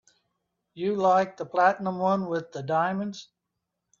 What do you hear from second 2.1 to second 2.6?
with